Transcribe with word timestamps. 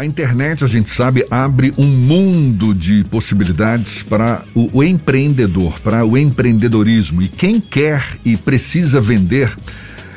A 0.00 0.06
internet, 0.06 0.64
a 0.64 0.66
gente 0.66 0.88
sabe, 0.88 1.26
abre 1.30 1.74
um 1.76 1.86
mundo 1.86 2.72
de 2.72 3.04
possibilidades 3.10 4.02
para 4.02 4.42
o, 4.54 4.78
o, 4.78 4.82
empreendedor, 4.82 5.78
para 5.80 6.06
o 6.06 6.16
empreendedorismo. 6.16 7.20
E 7.20 7.28
quem 7.28 7.60
quer 7.60 8.16
e 8.24 8.34
precisa 8.34 8.98
vender, 8.98 9.54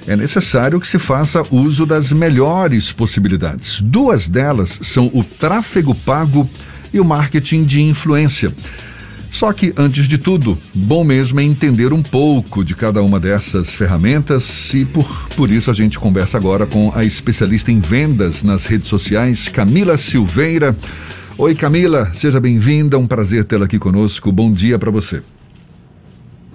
é 0.08 0.16
necessário 0.16 0.80
que 0.80 0.88
se 0.88 0.98
faça 0.98 1.44
uso 1.52 1.86
das 1.86 2.14
melhores 2.14 2.94
possibilidades. 2.94 3.82
Duas 3.82 4.30
delas 4.30 4.80
são 4.82 5.12
o 5.14 5.22
tráfego 5.22 5.94
pago 5.94 6.50
e 6.94 7.02
o 7.02 7.04
marketing 7.04 7.66
de 7.66 7.82
influência. 7.82 8.54
Só 9.34 9.52
que, 9.52 9.74
antes 9.76 10.08
de 10.08 10.20
tudo, 10.20 10.56
bom 10.76 11.04
mesmo 11.04 11.40
é 11.40 11.44
entender 11.44 11.92
um 11.92 12.04
pouco 12.04 12.64
de 12.64 12.76
cada 12.76 13.02
uma 13.02 13.20
dessas 13.20 13.74
ferramentas 13.76 14.72
e 14.76 14.86
por, 14.86 15.28
por 15.36 15.50
isso 15.50 15.72
a 15.72 15.74
gente 15.74 15.98
conversa 15.98 16.38
agora 16.38 16.68
com 16.68 16.92
a 16.94 17.04
especialista 17.04 17.72
em 17.72 17.80
vendas 17.80 18.44
nas 18.44 18.68
redes 18.68 18.88
sociais, 18.88 19.50
Camila 19.50 19.98
Silveira. 19.98 20.78
Oi, 21.36 21.56
Camila, 21.56 22.12
seja 22.14 22.40
bem-vinda, 22.40 22.96
um 23.00 23.08
prazer 23.08 23.44
tê-la 23.44 23.66
aqui 23.66 23.80
conosco. 23.80 24.32
Bom 24.32 24.54
dia 24.54 24.78
para 24.78 24.92
você. 24.92 25.24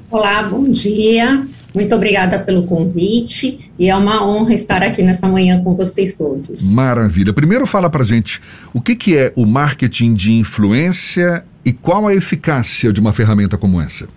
Olá, 0.09 0.45
bom 0.45 0.71
dia. 0.71 1.45
Muito 1.75 1.93
obrigada 1.97 2.39
pelo 2.39 2.63
convite 2.63 3.73
e 3.77 3.91
é 3.91 3.97
uma 3.97 4.25
honra 4.25 4.55
estar 4.55 4.85
aqui 4.85 5.03
nessa 5.03 5.29
manhã 5.29 5.61
com 5.65 5.75
vocês 5.75 6.15
todos. 6.15 6.73
Maravilha. 6.73 7.33
Primeiro 7.33 7.67
fala 7.67 7.91
pra 7.91 8.05
gente 8.05 8.41
o 8.73 8.81
que, 8.81 8.95
que 8.95 9.17
é 9.17 9.33
o 9.35 9.45
marketing 9.45 10.15
de 10.15 10.33
influência 10.33 11.45
e 11.65 11.73
qual 11.73 12.07
a 12.07 12.15
eficácia 12.15 12.93
de 12.93 13.01
uma 13.01 13.13
ferramenta 13.13 13.57
como 13.57 13.81
essa? 13.81 14.09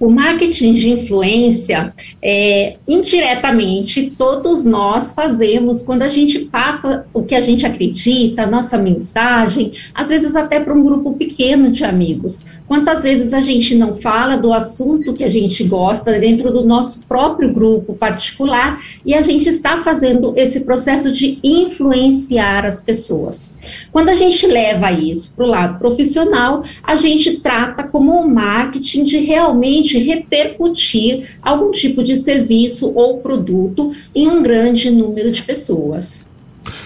O 0.00 0.10
marketing 0.10 0.72
de 0.72 0.88
influência, 0.88 1.92
é, 2.22 2.76
indiretamente, 2.88 4.14
todos 4.16 4.64
nós 4.64 5.12
fazemos 5.12 5.82
quando 5.82 6.00
a 6.00 6.08
gente 6.08 6.38
passa 6.38 7.04
o 7.12 7.22
que 7.22 7.34
a 7.34 7.40
gente 7.40 7.66
acredita, 7.66 8.44
a 8.44 8.46
nossa 8.46 8.78
mensagem, 8.78 9.72
às 9.94 10.08
vezes 10.08 10.34
até 10.34 10.58
para 10.58 10.72
um 10.72 10.82
grupo 10.82 11.12
pequeno 11.12 11.70
de 11.70 11.84
amigos. 11.84 12.46
Quantas 12.66 13.02
vezes 13.02 13.34
a 13.34 13.40
gente 13.40 13.74
não 13.74 13.94
fala 13.94 14.36
do 14.36 14.54
assunto 14.54 15.12
que 15.12 15.24
a 15.24 15.28
gente 15.28 15.64
gosta 15.64 16.18
dentro 16.18 16.50
do 16.50 16.64
nosso 16.64 17.04
próprio 17.06 17.52
grupo 17.52 17.92
particular 17.94 18.80
e 19.04 19.12
a 19.12 19.20
gente 19.20 19.48
está 19.48 19.78
fazendo 19.78 20.32
esse 20.36 20.60
processo 20.60 21.12
de 21.12 21.38
influenciar 21.42 22.64
as 22.64 22.80
pessoas. 22.80 23.56
Quando 23.92 24.08
a 24.08 24.14
gente 24.14 24.46
leva 24.46 24.92
isso 24.92 25.34
para 25.34 25.44
o 25.44 25.48
lado 25.48 25.78
profissional, 25.78 26.62
a 26.82 26.96
gente 26.96 27.38
trata 27.40 27.82
como 27.82 28.18
um 28.18 28.32
marketing 28.32 29.04
de 29.04 29.18
realmente 29.18 29.89
repercutir 29.98 31.38
algum 31.42 31.70
tipo 31.70 32.02
de 32.02 32.16
serviço 32.16 32.92
ou 32.94 33.18
produto 33.18 33.92
em 34.14 34.28
um 34.28 34.42
grande 34.42 34.90
número 34.90 35.30
de 35.30 35.42
pessoas. 35.42 36.30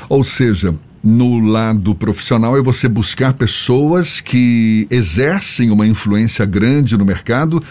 Ou 0.08 0.22
seja, 0.22 0.74
no 1.02 1.40
lado 1.40 1.94
profissional 1.94 2.56
é 2.56 2.62
você 2.62 2.88
buscar 2.88 3.34
pessoas 3.34 4.20
que 4.20 4.86
exercem 4.90 5.70
uma 5.70 5.86
influência 5.86 6.44
grande 6.46 6.96
no 6.96 7.04
mercado 7.04 7.62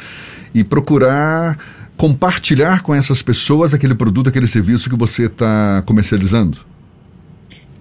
e 0.53 0.63
procurar 0.63 1.57
compartilhar 1.95 2.81
com 2.81 2.93
essas 2.93 3.21
pessoas 3.21 3.73
aquele 3.73 3.95
produto, 3.95 4.27
aquele 4.27 4.47
serviço 4.47 4.89
que 4.89 4.95
você 4.95 5.25
está 5.25 5.83
comercializando? 5.85 6.59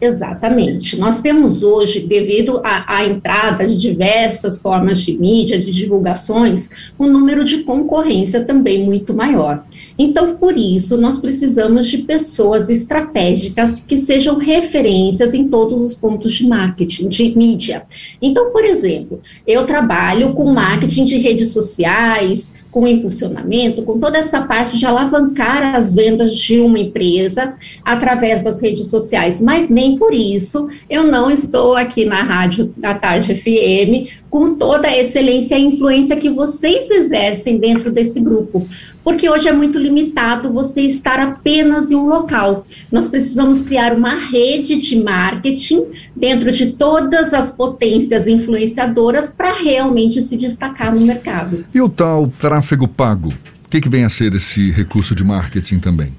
Exatamente. 0.03 0.99
Nós 0.99 1.21
temos 1.21 1.63
hoje, 1.63 2.01
devido 2.01 2.61
à, 2.65 3.05
entrada 3.05 3.65
de 3.65 3.77
diversas 3.77 4.61
formas 4.61 5.01
de 5.01 5.17
mídia, 5.17 5.61
de 5.61 5.71
divulgações, 5.71 6.71
um 6.99 7.07
número 7.07 7.45
de 7.45 7.59
concorrência 7.59 8.45
também 8.45 8.85
muito 8.85 9.15
maior. 9.15 9.65
Então, 9.97 10.35
por 10.35 10.57
isso, 10.57 11.01
nós 11.01 11.21
precisamos 11.21 11.87
de 11.87 11.99
pessoas 11.99 12.69
estratégicas 12.69 13.81
que 13.81 13.97
sejam 13.97 14.39
referências 14.39 15.35
em 15.35 15.47
todos 15.47 15.81
os 15.81 15.95
pontos 15.95 16.33
de 16.33 16.49
marketing, 16.49 17.07
de 17.07 17.39
mídia. 17.39 17.85
Então, 18.21 18.51
por 18.51 18.65
exemplo, 18.65 19.21
eu 19.47 19.65
trabalho 19.67 20.33
com 20.33 20.53
marketing 20.53 21.05
de 21.05 21.17
redes 21.17 21.53
sociais, 21.53 22.51
com 22.73 22.89
impulsionamento, 22.89 23.83
com 23.83 24.01
toda 24.01 24.17
essa 24.17 24.41
parte 24.41 24.79
de 24.79 24.87
alavancar 24.87 25.77
as 25.77 25.95
vendas 25.95 26.35
de 26.35 26.59
uma 26.59 26.79
empresa 26.79 27.55
através 27.85 28.41
das 28.41 28.61
redes 28.61 28.89
sociais. 28.89 29.41
Mas 29.41 29.69
nem 29.69 29.99
por 29.99 30.15
isso 30.15 30.69
eu 30.89 31.05
não 31.05 31.31
estou 31.31 31.77
aqui 31.77 32.07
na 32.07 32.23
Rádio 32.23 32.73
da 32.77 32.95
Tarde 32.95 33.35
FM 33.35 34.22
com 34.33 34.55
toda 34.55 34.89
a 34.89 34.99
excelência 34.99 35.59
e 35.59 35.67
influência 35.67 36.17
que 36.17 36.31
vocês 36.31 36.91
exercem 36.91 37.59
dentro 37.59 37.93
desse 37.93 38.19
grupo 38.19 38.67
porque 39.05 39.29
hoje 39.29 39.49
é 39.49 39.53
muito 39.53 39.79
limitado 39.79 40.53
você 40.53 40.83
estar 40.83 41.19
apenas 41.19 41.91
em 41.91 41.97
um 41.97 42.07
local. 42.07 42.65
Nós 42.91 43.09
precisamos 43.09 43.61
criar 43.63 43.95
uma 43.95 44.15
rede 44.15 44.77
de 44.77 44.97
marketing 45.03 45.87
dentro 46.15 46.53
de 46.53 46.73
todas 46.73 47.35
as 47.35 47.51
potências 47.51 48.29
influenciadoras 48.29 49.29
para 49.29 49.53
realmente 49.53 50.21
se 50.21 50.37
destacar 50.37 50.95
no 50.95 51.05
mercado. 51.05 51.65
E 51.75 51.81
o 51.81 51.89
tal 51.89 52.33
tráfego 52.39 52.87
pago? 52.87 53.31
O 53.65 53.69
que, 53.69 53.81
que 53.81 53.89
vem 53.89 54.05
a 54.05 54.09
ser 54.09 54.35
esse 54.35 54.71
recurso 54.71 55.15
de 55.15 55.25
marketing 55.25 55.79
também? 55.79 56.13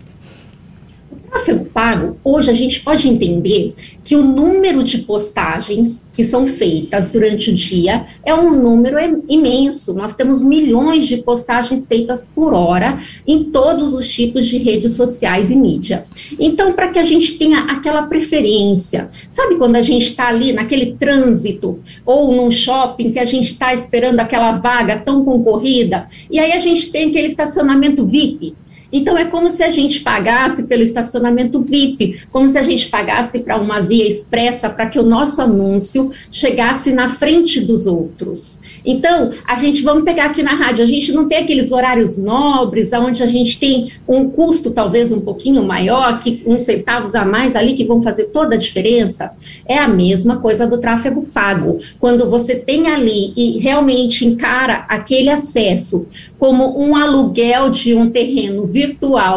Tráfego 1.44 1.66
pago, 1.66 2.18
hoje 2.24 2.50
a 2.50 2.54
gente 2.54 2.80
pode 2.80 3.08
entender 3.08 3.74
que 4.04 4.16
o 4.16 4.24
número 4.24 4.84
de 4.84 5.00
postagens 5.00 6.06
que 6.14 6.24
são 6.24 6.48
feitas 6.48 7.10
durante 7.10 7.52
o 7.52 7.54
dia 7.54 8.06
é 8.26 8.34
um 8.34 8.62
número 8.62 8.98
imenso. 9.28 9.94
Nós 9.94 10.16
temos 10.16 10.42
milhões 10.42 11.06
de 11.06 11.18
postagens 11.18 11.86
feitas 11.86 12.30
por 12.34 12.54
hora 12.54 12.98
em 13.28 13.46
todos 13.46 13.94
os 13.94 14.08
tipos 14.08 14.46
de 14.46 14.58
redes 14.58 14.94
sociais 14.94 15.52
e 15.52 15.56
mídia. 15.56 16.06
Então, 16.40 16.74
para 16.74 16.90
que 16.90 17.00
a 17.00 17.06
gente 17.06 17.38
tenha 17.38 17.60
aquela 17.66 18.04
preferência, 18.04 19.10
sabe 19.28 19.56
quando 19.56 19.76
a 19.76 19.82
gente 19.82 20.06
está 20.06 20.28
ali 20.28 20.54
naquele 20.54 20.94
trânsito 20.94 21.80
ou 22.06 22.34
num 22.34 22.52
shopping 22.52 23.12
que 23.12 23.20
a 23.20 23.26
gente 23.26 23.48
está 23.48 23.74
esperando 23.74 24.20
aquela 24.20 24.54
vaga 24.54 24.98
tão 24.98 25.24
concorrida 25.24 26.08
e 26.30 26.40
aí 26.40 26.54
a 26.54 26.60
gente 26.60 26.92
tem 26.92 27.10
aquele 27.10 27.28
estacionamento 27.28 28.06
VIP? 28.06 28.56
Então, 28.94 29.18
é 29.18 29.26
como 29.26 29.50
se 29.50 29.64
a 29.64 29.72
gente 29.72 30.02
pagasse 30.02 30.64
pelo 30.64 30.84
estacionamento 30.84 31.60
VIP, 31.60 32.22
como 32.32 32.48
se 32.48 32.60
a 32.60 32.64
gente 32.64 32.90
pagasse 32.90 33.40
para 33.40 33.60
uma 33.60 33.82
via 33.82 34.08
expressa 34.08 34.70
para 34.70 34.86
que 34.86 35.00
o 35.00 35.04
nosso 35.04 35.42
anúncio 35.42 36.12
chegasse 36.30 36.92
na 36.92 37.10
frente 37.10 37.60
dos 37.60 37.88
outros. 37.88 38.62
Então, 38.86 39.32
a 39.46 39.56
gente, 39.56 39.82
vamos 39.82 40.04
pegar 40.04 40.26
aqui 40.26 40.44
na 40.44 40.54
rádio, 40.54 40.84
a 40.84 40.88
gente 40.88 41.12
não 41.12 41.28
tem 41.28 41.40
aqueles 41.40 41.72
horários 41.72 42.18
nobres, 42.18 42.94
onde 42.94 43.24
a 43.24 43.28
gente 43.28 43.58
tem 43.58 43.92
um 44.08 44.30
custo 44.30 44.70
talvez 44.70 45.12
um 45.12 45.22
pouquinho 45.22 45.64
maior, 45.64 46.20
que 46.20 46.44
uns 46.46 46.62
centavos 46.62 47.16
a 47.16 47.26
mais 47.26 47.56
ali 47.56 47.74
que 47.74 47.86
vão 47.86 48.02
fazer 48.02 48.26
toda 48.26 48.54
a 48.54 48.58
diferença. 48.58 49.32
É 49.66 49.80
a 49.80 49.88
mesma 49.88 50.38
coisa 50.38 50.68
do 50.68 50.78
tráfego 50.78 51.24
pago. 51.24 51.80
Quando 52.00 52.30
você 52.30 52.56
tem 52.56 52.88
ali 52.88 53.34
e 53.36 53.58
realmente 53.58 54.26
encara 54.26 54.86
aquele 54.88 55.30
acesso 55.30 56.06
como 56.38 56.78
um 56.78 56.96
aluguel 56.96 57.70
de 57.70 57.94
um 57.94 58.10
terreno 58.10 58.66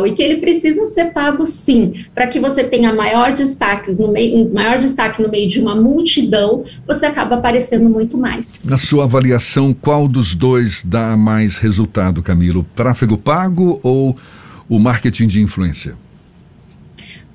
e 0.06 0.12
que 0.12 0.22
ele 0.22 0.36
precisa 0.40 0.86
ser 0.86 1.06
pago 1.12 1.44
sim, 1.44 1.94
para 2.14 2.26
que 2.26 2.40
você 2.40 2.64
tenha 2.64 2.94
maior 2.94 3.32
destaques 3.32 3.98
no 3.98 4.08
meio, 4.08 4.52
maior 4.52 4.78
destaque 4.78 5.22
no 5.22 5.28
meio 5.28 5.48
de 5.48 5.60
uma 5.60 5.74
multidão, 5.74 6.64
você 6.86 7.06
acaba 7.06 7.36
aparecendo 7.36 7.88
muito 7.88 8.16
mais. 8.18 8.64
Na 8.64 8.78
sua 8.78 9.04
avaliação, 9.04 9.74
qual 9.74 10.08
dos 10.08 10.34
dois 10.34 10.82
dá 10.84 11.16
mais 11.16 11.56
resultado, 11.56 12.22
Camilo? 12.22 12.66
Tráfego 12.74 13.18
pago 13.18 13.80
ou 13.82 14.16
o 14.68 14.78
marketing 14.78 15.26
de 15.26 15.40
influência? 15.40 15.94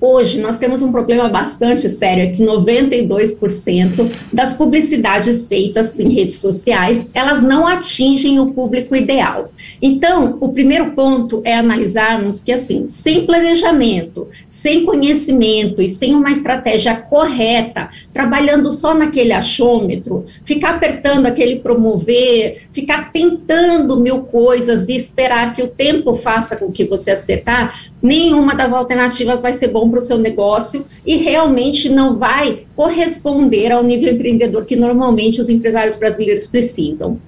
Hoje 0.04 0.42
nós 0.42 0.58
temos 0.58 0.82
um 0.82 0.92
problema 0.92 1.30
bastante 1.30 1.88
sério, 1.88 2.24
é 2.24 2.28
que 2.28 2.44
92% 2.44 4.12
das 4.34 4.52
publicidades 4.52 5.46
feitas 5.46 6.00
em 6.00 6.10
redes 6.10 6.40
sociais, 6.40 7.08
elas 7.14 7.44
não 7.44 7.68
atingem 7.68 8.40
o 8.40 8.52
público 8.52 8.96
ideal. 8.96 9.52
Então, 9.80 10.40
o 10.42 10.54
primeiro 10.54 10.94
ponto 10.94 11.44
é 11.46 11.54
analisarmos 11.54 12.42
que 12.42 12.52
assim, 12.52 12.88
sem 12.88 13.28
planejamento, 13.28 14.28
sem 14.44 14.84
conhecimento 14.86 15.84
e 15.84 15.88
sem 15.88 16.16
uma 16.16 16.32
estratégia 16.32 16.96
correta, 16.96 17.88
trabalhando 18.12 18.72
só 18.72 18.96
naquele 18.96 19.34
achômetro, 19.34 20.26
ficar 20.44 20.78
apertando 20.78 21.28
aquele 21.28 21.60
promover, 21.60 22.64
ficar 22.72 23.12
tentando 23.12 24.00
mil 24.00 24.22
coisas 24.22 24.90
e 24.90 24.96
esperar 24.96 25.54
que 25.54 25.62
o 25.62 25.68
tempo 25.68 26.16
faça 26.16 26.56
com 26.56 26.72
que 26.72 26.86
você 26.86 27.12
acertar, 27.12 27.80
nenhuma 28.02 28.56
das 28.56 28.74
alternativas 28.74 29.44
vai 29.44 29.54
ser 29.54 29.68
bom 29.68 29.91
para 29.92 30.00
o 30.00 30.02
seu 30.02 30.18
negócio 30.18 30.86
e 31.06 31.18
realmente 31.18 31.88
não 31.90 32.18
vai 32.18 32.66
corresponder 32.76 33.72
ao 33.72 33.84
nível 33.84 34.12
empreendedor 34.12 34.66
que 34.66 34.76
normalmente 34.76 35.40
os 35.40 35.50
empresários 35.50 35.96
brasileiros 35.98 36.48
precisam. 36.48 37.20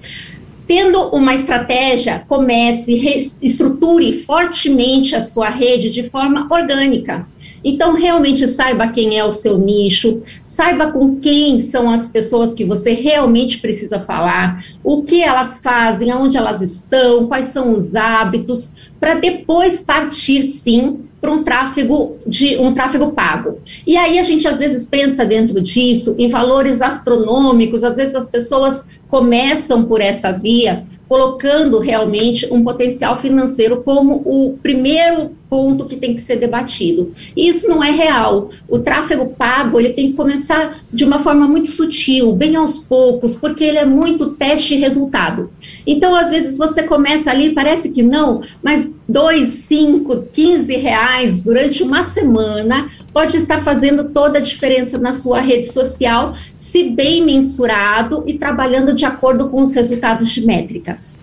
Tendo 0.66 1.10
uma 1.10 1.36
estratégia, 1.36 2.24
comece, 2.28 2.96
estruture 3.42 4.14
fortemente 4.14 5.14
a 5.14 5.20
sua 5.20 5.50
rede 5.50 5.90
de 5.90 6.10
forma 6.10 6.48
orgânica. 6.50 7.28
Então, 7.64 7.94
realmente 7.94 8.46
saiba 8.48 8.88
quem 8.88 9.18
é 9.18 9.24
o 9.24 9.32
seu 9.32 9.58
nicho, 9.58 10.22
saiba 10.42 10.92
com 10.92 11.18
quem 11.18 11.60
são 11.60 11.90
as 11.90 12.08
pessoas 12.08 12.54
que 12.54 12.66
você 12.66 12.92
realmente 12.92 13.60
precisa 13.60 14.00
falar, 14.00 14.66
o 14.84 15.02
que 15.02 15.22
elas 15.22 15.60
fazem, 15.60 16.12
aonde 16.12 16.38
elas 16.38 16.62
estão, 16.62 17.26
quais 17.26 17.48
são 17.48 17.74
os 17.74 17.96
hábitos, 17.96 18.72
para 19.00 19.16
depois 19.16 19.80
partir 19.80 20.44
sim 20.44 21.10
para 21.24 21.32
um 21.32 21.42
tráfego 21.42 22.18
de 22.28 22.58
um 22.58 22.74
tráfego 22.74 23.14
pago. 23.14 23.58
E 23.88 23.96
aí 23.96 24.20
a 24.20 24.24
gente 24.24 24.46
às 24.46 24.60
vezes 24.60 24.86
pensa 24.86 25.26
dentro 25.26 25.62
disso 25.62 26.16
em 26.20 26.28
valores 26.28 26.82
astronômicos, 26.82 27.82
às 27.82 27.96
vezes 27.96 28.14
as 28.14 28.30
pessoas 28.30 28.86
começam 29.08 29.86
por 29.86 30.02
essa 30.02 30.34
via, 30.34 30.84
colocando 31.08 31.80
realmente 31.80 32.46
um 32.52 32.62
potencial 32.62 33.16
financeiro 33.16 33.84
como 33.84 34.16
o 34.26 34.58
primeiro 34.62 35.32
ponto 35.54 35.86
que 35.86 35.96
tem 35.96 36.16
que 36.16 36.22
ser 36.22 36.38
debatido. 36.38 37.12
E 37.38 37.48
isso 37.48 37.68
não 37.68 37.84
é 37.84 37.92
real. 37.92 38.50
O 38.68 38.80
tráfego 38.80 39.36
pago, 39.38 39.80
ele 39.80 39.90
tem 39.90 40.08
que 40.08 40.14
começar 40.14 40.80
de 40.92 41.06
uma 41.06 41.20
forma 41.20 41.48
muito 41.48 41.68
sutil, 41.68 42.34
bem 42.34 42.56
aos 42.56 42.80
poucos, 42.80 43.36
porque 43.36 43.64
ele 43.64 43.78
é 43.78 43.86
muito 43.86 44.34
teste 44.34 44.74
e 44.74 44.80
resultado. 44.80 45.52
Então, 45.86 46.16
às 46.16 46.32
vezes 46.32 46.58
você 46.58 46.82
começa 46.82 47.30
ali, 47.30 47.52
parece 47.52 47.90
que 47.90 48.02
não, 48.02 48.42
mas 48.64 48.90
dois, 49.08 49.50
cinco, 49.50 50.24
quinze 50.34 50.76
reais 50.76 51.44
durante 51.44 51.84
uma 51.84 52.02
semana 52.02 52.88
pode 53.14 53.38
estar 53.38 53.62
fazendo 53.62 54.06
toda 54.06 54.40
a 54.40 54.42
diferença 54.42 54.98
na 54.98 55.14
sua 55.14 55.40
rede 55.40 55.72
social, 55.72 56.36
se 56.52 56.90
bem 56.90 57.24
mensurado 57.24 58.24
e 58.26 58.34
trabalhando 58.34 58.92
de 58.92 59.06
acordo 59.06 59.50
com 59.50 59.62
os 59.62 59.72
resultados 59.72 60.30
de 60.30 60.44
métricas. 60.44 61.20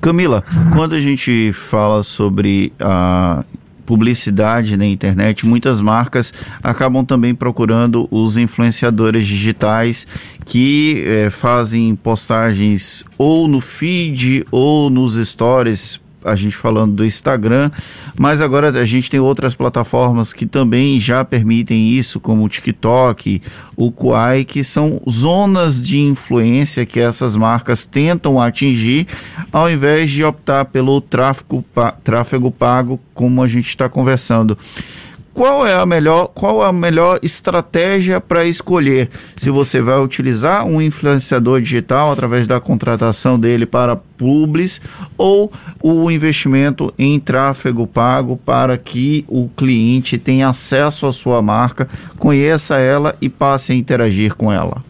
Camila, 0.00 0.44
quando 0.72 0.94
a 0.94 1.00
gente 1.00 1.52
fala 1.52 2.02
sobre 2.02 2.72
a 2.78 3.44
publicidade 3.86 4.76
na 4.76 4.86
internet, 4.86 5.46
muitas 5.46 5.80
marcas 5.80 6.32
acabam 6.62 7.04
também 7.04 7.34
procurando 7.34 8.08
os 8.10 8.36
influenciadores 8.36 9.26
digitais 9.26 10.06
que 10.44 11.04
é, 11.06 11.30
fazem 11.30 11.94
postagens 11.94 13.04
ou 13.16 13.46
no 13.46 13.60
feed 13.60 14.44
ou 14.50 14.90
nos 14.90 15.14
stories 15.28 16.01
a 16.24 16.34
gente 16.34 16.56
falando 16.56 16.94
do 16.94 17.04
Instagram, 17.04 17.70
mas 18.18 18.40
agora 18.40 18.68
a 18.68 18.84
gente 18.84 19.10
tem 19.10 19.20
outras 19.20 19.54
plataformas 19.54 20.32
que 20.32 20.46
também 20.46 20.98
já 21.00 21.24
permitem 21.24 21.90
isso, 21.90 22.20
como 22.20 22.44
o 22.44 22.48
TikTok, 22.48 23.42
o 23.76 23.90
Kuai, 23.90 24.44
que 24.44 24.62
são 24.62 25.00
zonas 25.08 25.82
de 25.82 25.98
influência 25.98 26.86
que 26.86 27.00
essas 27.00 27.36
marcas 27.36 27.84
tentam 27.86 28.40
atingir, 28.40 29.06
ao 29.52 29.70
invés 29.70 30.10
de 30.10 30.24
optar 30.24 30.66
pelo 30.66 31.00
tráfego, 31.00 31.64
tráfego 32.02 32.50
pago, 32.50 33.00
como 33.14 33.42
a 33.42 33.48
gente 33.48 33.68
está 33.68 33.88
conversando 33.88 34.56
qual 35.34 35.66
é 35.66 35.74
a 35.74 35.86
melhor, 35.86 36.28
qual 36.28 36.62
a 36.62 36.72
melhor 36.72 37.18
estratégia 37.22 38.20
para 38.20 38.44
escolher 38.44 39.08
se 39.36 39.50
você 39.50 39.80
vai 39.80 39.98
utilizar 39.98 40.66
um 40.66 40.80
influenciador 40.80 41.60
digital 41.60 42.12
através 42.12 42.46
da 42.46 42.60
contratação 42.60 43.38
dele 43.38 43.64
para 43.64 43.96
publis 43.96 44.80
ou 45.16 45.50
o 45.82 46.10
investimento 46.10 46.92
em 46.98 47.18
tráfego 47.18 47.86
pago 47.86 48.36
para 48.36 48.76
que 48.76 49.24
o 49.26 49.48
cliente 49.48 50.18
tenha 50.18 50.48
acesso 50.48 51.06
à 51.06 51.12
sua 51.12 51.40
marca, 51.40 51.88
conheça 52.18 52.78
ela 52.78 53.16
e 53.20 53.28
passe 53.28 53.72
a 53.72 53.74
interagir 53.74 54.34
com 54.34 54.52
ela. 54.52 54.84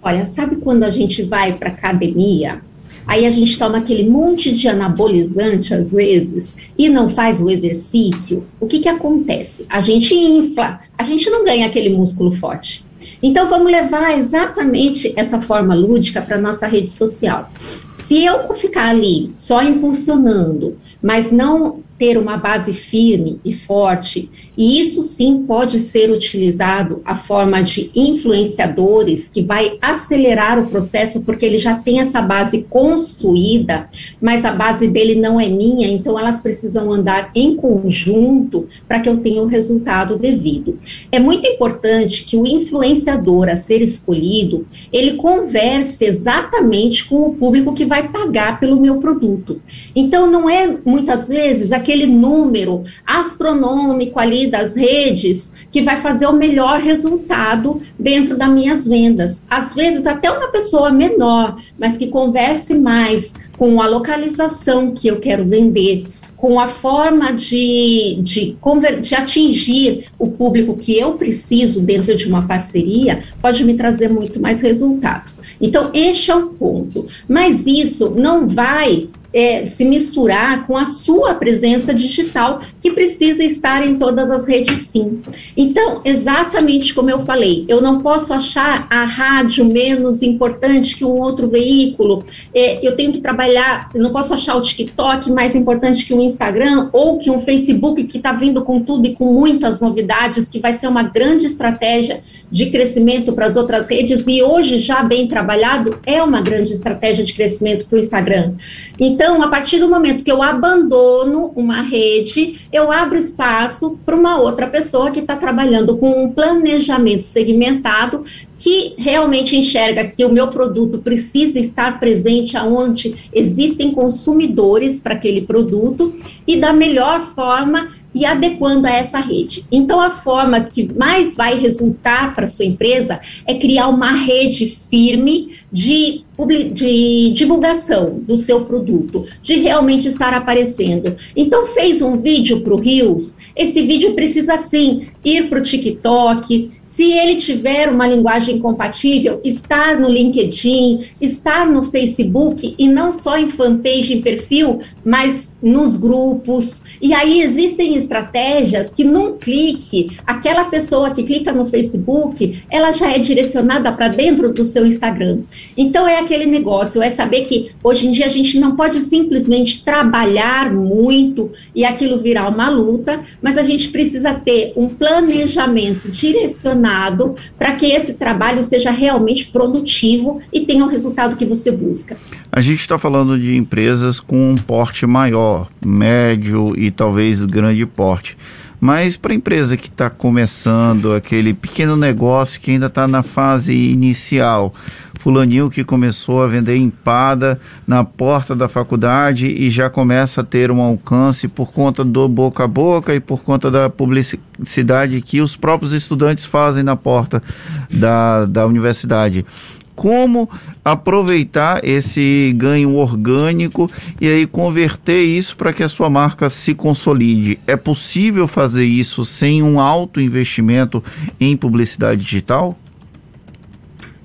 Olha, 0.00 0.24
sabe 0.24 0.56
quando 0.56 0.82
a 0.84 0.90
gente 0.90 1.22
vai 1.22 1.52
para 1.52 1.68
academia 1.68 2.60
Aí 3.06 3.26
a 3.26 3.30
gente 3.30 3.58
toma 3.58 3.78
aquele 3.78 4.08
monte 4.08 4.52
de 4.52 4.68
anabolizante, 4.68 5.74
às 5.74 5.92
vezes, 5.92 6.56
e 6.78 6.88
não 6.88 7.08
faz 7.08 7.40
o 7.40 7.50
exercício. 7.50 8.44
O 8.60 8.66
que, 8.66 8.78
que 8.78 8.88
acontece? 8.88 9.66
A 9.68 9.80
gente 9.80 10.14
infla, 10.14 10.80
a 10.96 11.02
gente 11.02 11.28
não 11.28 11.44
ganha 11.44 11.66
aquele 11.66 11.90
músculo 11.90 12.32
forte. 12.32 12.84
Então, 13.22 13.48
vamos 13.48 13.70
levar 13.70 14.18
exatamente 14.18 15.12
essa 15.16 15.40
forma 15.40 15.74
lúdica 15.74 16.20
para 16.20 16.40
nossa 16.40 16.66
rede 16.66 16.88
social. 16.88 17.50
Se 17.90 18.24
eu 18.24 18.52
ficar 18.54 18.88
ali 18.88 19.32
só 19.36 19.62
impulsionando, 19.62 20.76
mas 21.00 21.30
não 21.30 21.80
ter 22.02 22.18
uma 22.18 22.36
base 22.36 22.72
firme 22.72 23.38
e 23.44 23.52
forte, 23.52 24.28
e 24.58 24.80
isso 24.80 25.04
sim 25.04 25.44
pode 25.46 25.78
ser 25.78 26.10
utilizado 26.10 27.00
a 27.04 27.14
forma 27.14 27.62
de 27.62 27.92
influenciadores 27.94 29.28
que 29.28 29.40
vai 29.40 29.78
acelerar 29.80 30.58
o 30.58 30.66
processo 30.66 31.22
porque 31.22 31.46
ele 31.46 31.58
já 31.58 31.76
tem 31.76 32.00
essa 32.00 32.20
base 32.20 32.66
construída, 32.68 33.88
mas 34.20 34.44
a 34.44 34.50
base 34.50 34.88
dele 34.88 35.14
não 35.14 35.40
é 35.40 35.48
minha, 35.48 35.86
então 35.86 36.18
elas 36.18 36.40
precisam 36.40 36.92
andar 36.92 37.30
em 37.36 37.54
conjunto 37.54 38.66
para 38.88 38.98
que 38.98 39.08
eu 39.08 39.18
tenha 39.18 39.40
o 39.40 39.46
resultado 39.46 40.18
devido. 40.18 40.76
É 41.12 41.20
muito 41.20 41.46
importante 41.46 42.24
que 42.24 42.36
o 42.36 42.44
influenciador 42.44 43.48
a 43.48 43.54
ser 43.54 43.80
escolhido, 43.80 44.66
ele 44.92 45.12
converse 45.12 46.04
exatamente 46.04 47.04
com 47.04 47.28
o 47.28 47.34
público 47.34 47.72
que 47.72 47.84
vai 47.84 48.08
pagar 48.08 48.58
pelo 48.58 48.80
meu 48.80 48.96
produto. 48.96 49.60
Então 49.94 50.28
não 50.28 50.50
é 50.50 50.76
muitas 50.84 51.28
vezes 51.28 51.70
aquele 51.70 51.91
aquele 51.92 52.06
número 52.06 52.84
astronômico 53.06 54.18
ali 54.18 54.46
das 54.46 54.74
redes 54.74 55.52
que 55.70 55.82
vai 55.82 56.00
fazer 56.00 56.26
o 56.26 56.32
melhor 56.32 56.80
resultado 56.80 57.80
dentro 57.98 58.36
das 58.36 58.48
minhas 58.48 58.88
vendas. 58.88 59.42
Às 59.48 59.74
vezes, 59.74 60.06
até 60.06 60.30
uma 60.30 60.48
pessoa 60.48 60.90
menor, 60.90 61.54
mas 61.78 61.96
que 61.96 62.06
converse 62.06 62.74
mais 62.74 63.34
com 63.58 63.80
a 63.80 63.86
localização 63.86 64.92
que 64.92 65.08
eu 65.08 65.20
quero 65.20 65.44
vender, 65.44 66.04
com 66.36 66.58
a 66.58 66.66
forma 66.66 67.30
de, 67.32 68.18
de, 68.20 68.56
de, 69.00 69.14
atingir 69.14 70.06
o 70.18 70.30
público 70.30 70.74
que 70.74 70.98
eu 70.98 71.12
preciso 71.12 71.80
dentro 71.80 72.16
de 72.16 72.26
uma 72.26 72.46
parceria, 72.48 73.20
pode 73.40 73.64
me 73.64 73.74
trazer 73.74 74.08
muito 74.08 74.40
mais 74.40 74.60
resultado. 74.60 75.30
Então, 75.60 75.90
este 75.94 76.32
é 76.32 76.34
o 76.34 76.48
ponto. 76.48 77.06
Mas 77.28 77.66
isso 77.66 78.14
não 78.16 78.48
vai 78.48 79.08
é, 79.32 79.66
se 79.66 79.84
misturar 79.84 80.66
com 80.66 80.76
a 80.76 80.84
sua 80.84 81.34
presença 81.34 81.94
digital, 81.94 82.60
que 82.80 82.90
precisa 82.90 83.42
estar 83.42 83.86
em 83.86 83.96
todas 83.96 84.30
as 84.30 84.46
redes 84.46 84.78
sim. 84.78 85.20
Então, 85.56 86.00
exatamente 86.04 86.94
como 86.94 87.10
eu 87.10 87.20
falei, 87.20 87.64
eu 87.68 87.80
não 87.80 87.98
posso 87.98 88.32
achar 88.34 88.86
a 88.90 89.04
rádio 89.04 89.64
menos 89.64 90.22
importante 90.22 90.96
que 90.96 91.04
um 91.04 91.20
outro 91.20 91.48
veículo, 91.48 92.22
é, 92.54 92.86
eu 92.86 92.96
tenho 92.96 93.12
que 93.12 93.20
trabalhar, 93.20 93.88
eu 93.94 94.02
não 94.02 94.10
posso 94.10 94.34
achar 94.34 94.56
o 94.56 94.60
TikTok 94.60 95.30
mais 95.30 95.54
importante 95.54 96.04
que 96.04 96.14
o 96.14 96.20
Instagram 96.20 96.88
ou 96.92 97.18
que 97.18 97.30
um 97.30 97.40
Facebook 97.40 98.04
que 98.04 98.16
está 98.16 98.32
vindo 98.32 98.62
com 98.62 98.80
tudo 98.80 99.06
e 99.06 99.14
com 99.14 99.32
muitas 99.32 99.80
novidades, 99.80 100.48
que 100.48 100.58
vai 100.58 100.72
ser 100.72 100.88
uma 100.88 101.02
grande 101.02 101.46
estratégia 101.46 102.20
de 102.50 102.66
crescimento 102.66 103.32
para 103.32 103.46
as 103.46 103.56
outras 103.56 103.90
redes 103.90 104.26
e 104.26 104.42
hoje 104.42 104.78
já 104.78 105.02
bem 105.02 105.26
trabalhado 105.26 105.98
é 106.06 106.22
uma 106.22 106.40
grande 106.40 106.72
estratégia 106.72 107.24
de 107.24 107.32
crescimento 107.32 107.86
para 107.86 107.96
o 107.96 108.00
Instagram. 108.00 108.54
Então, 108.98 109.21
então, 109.22 109.40
a 109.40 109.46
partir 109.46 109.78
do 109.78 109.88
momento 109.88 110.24
que 110.24 110.32
eu 110.32 110.42
abandono 110.42 111.52
uma 111.54 111.80
rede, 111.80 112.66
eu 112.72 112.90
abro 112.90 113.16
espaço 113.16 113.96
para 114.04 114.16
uma 114.16 114.36
outra 114.36 114.66
pessoa 114.66 115.12
que 115.12 115.20
está 115.20 115.36
trabalhando 115.36 115.96
com 115.96 116.24
um 116.24 116.32
planejamento 116.32 117.22
segmentado 117.22 118.24
que 118.58 118.96
realmente 118.98 119.56
enxerga 119.56 120.08
que 120.08 120.24
o 120.24 120.32
meu 120.32 120.48
produto 120.48 120.98
precisa 120.98 121.60
estar 121.60 122.00
presente 122.00 122.56
aonde 122.56 123.14
existem 123.32 123.92
consumidores 123.92 124.98
para 124.98 125.14
aquele 125.14 125.42
produto 125.42 126.12
e 126.44 126.56
da 126.56 126.72
melhor 126.72 127.20
forma 127.20 127.90
e 128.14 128.26
adequando 128.26 128.86
a 128.86 128.90
essa 128.90 129.18
rede. 129.18 129.64
Então, 129.70 130.00
a 130.00 130.10
forma 130.10 130.60
que 130.60 130.92
mais 130.94 131.34
vai 131.34 131.58
resultar 131.58 132.34
para 132.34 132.46
sua 132.46 132.64
empresa 132.64 133.20
é 133.46 133.54
criar 133.54 133.88
uma 133.88 134.12
rede 134.12 134.66
firme 134.66 135.56
de, 135.72 136.24
de 136.72 137.30
divulgação 137.32 138.20
do 138.20 138.36
seu 138.36 138.64
produto, 138.64 139.24
de 139.42 139.56
realmente 139.56 140.08
estar 140.08 140.32
aparecendo. 140.34 141.14
Então, 141.36 141.66
fez 141.66 142.02
um 142.02 142.16
vídeo 142.18 142.60
para 142.62 142.74
o 142.74 142.80
Rios, 142.80 143.36
esse 143.54 143.82
vídeo 143.82 144.14
precisa 144.14 144.56
sim 144.56 145.06
ir 145.24 145.48
para 145.48 145.58
o 145.58 145.62
TikTok. 145.62 146.70
Se 146.82 147.12
ele 147.12 147.36
tiver 147.36 147.88
uma 147.88 148.06
linguagem 148.06 148.58
compatível, 148.58 149.40
estar 149.44 149.98
no 150.00 150.08
LinkedIn, 150.08 151.00
estar 151.20 151.66
no 151.66 151.84
Facebook 151.84 152.74
e 152.78 152.88
não 152.88 153.12
só 153.12 153.36
em 153.38 153.50
fanpage, 153.50 154.14
em 154.14 154.20
perfil, 154.20 154.80
mas 155.04 155.54
nos 155.62 155.96
grupos. 155.96 156.82
E 157.00 157.14
aí 157.14 157.40
existem 157.40 157.94
estratégias 157.94 158.90
que 158.90 159.04
num 159.04 159.36
clique, 159.36 160.08
aquela 160.26 160.64
pessoa 160.64 161.10
que 161.10 161.22
clica 161.22 161.52
no 161.52 161.66
Facebook, 161.66 162.62
ela 162.68 162.90
já 162.92 163.12
é 163.12 163.18
direcionada 163.18 163.92
para 163.92 164.08
dentro 164.08 164.52
do 164.52 164.64
seu 164.64 164.84
Instagram. 164.84 165.40
Então 165.76 166.08
é 166.08 166.18
aquele 166.22 166.46
negócio, 166.46 167.02
é 167.02 167.10
saber 167.10 167.42
que 167.42 167.70
hoje 167.82 168.06
em 168.06 168.10
dia 168.10 168.26
a 168.26 168.30
gente 168.30 168.58
não 168.58 168.74
pode 168.74 169.00
simplesmente 169.00 169.84
trabalhar 169.84 170.72
muito 170.72 171.50
e 171.74 171.84
aquilo 171.84 172.18
virar 172.18 172.48
uma 172.48 172.68
luta, 172.70 173.20
mas 173.42 173.58
a 173.58 173.62
gente 173.62 173.88
precisa 173.88 174.34
ter 174.34 174.72
um 174.76 174.88
planejamento 174.88 176.10
direcionado 176.10 177.34
para 177.58 177.72
que 177.74 177.86
esse 177.86 178.14
trabalho 178.14 178.62
seja 178.62 178.90
realmente 178.90 179.46
produtivo 179.46 180.40
e 180.52 180.60
tenha 180.60 180.84
o 180.84 180.88
resultado 180.88 181.36
que 181.36 181.44
você 181.44 181.70
busca. 181.70 182.16
A 182.50 182.60
gente 182.60 182.80
está 182.80 182.98
falando 182.98 183.38
de 183.38 183.56
empresas 183.56 184.20
com 184.20 184.52
um 184.52 184.54
porte 184.54 185.06
maior, 185.06 185.68
médio 185.84 186.74
e 186.76 186.90
talvez 186.90 187.44
grande 187.44 187.84
porte. 187.86 188.36
Mas 188.82 189.16
para 189.16 189.32
a 189.32 189.36
empresa 189.36 189.76
que 189.76 189.86
está 189.86 190.10
começando, 190.10 191.14
aquele 191.14 191.54
pequeno 191.54 191.96
negócio 191.96 192.60
que 192.60 192.72
ainda 192.72 192.86
está 192.86 193.06
na 193.06 193.22
fase 193.22 193.72
inicial, 193.72 194.74
fulaninho 195.22 195.70
que 195.70 195.84
começou 195.84 196.42
a 196.42 196.48
vender 196.48 196.76
empada 196.76 197.60
na 197.86 198.02
porta 198.02 198.56
da 198.56 198.68
faculdade 198.68 199.46
e 199.46 199.70
já 199.70 199.88
começa 199.88 200.40
a 200.40 200.44
ter 200.44 200.68
um 200.68 200.80
alcance 200.80 201.46
por 201.46 201.72
conta 201.72 202.04
do 202.04 202.28
boca 202.28 202.64
a 202.64 202.66
boca 202.66 203.14
e 203.14 203.20
por 203.20 203.44
conta 203.44 203.70
da 203.70 203.88
publicidade 203.88 205.22
que 205.22 205.40
os 205.40 205.56
próprios 205.56 205.92
estudantes 205.92 206.44
fazem 206.44 206.82
na 206.82 206.96
porta 206.96 207.40
da, 207.88 208.46
da 208.46 208.66
universidade 208.66 209.46
como 209.94 210.50
aproveitar 210.84 211.84
esse 211.84 212.52
ganho 212.56 212.96
orgânico 212.96 213.88
e 214.20 214.26
aí 214.26 214.46
converter 214.46 215.22
isso 215.22 215.56
para 215.56 215.72
que 215.72 215.82
a 215.82 215.88
sua 215.88 216.10
marca 216.10 216.50
se 216.50 216.74
consolide. 216.74 217.60
É 217.66 217.76
possível 217.76 218.48
fazer 218.48 218.84
isso 218.84 219.24
sem 219.24 219.62
um 219.62 219.78
alto 219.78 220.20
investimento 220.20 221.04
em 221.38 221.56
publicidade 221.56 222.24
digital? 222.24 222.76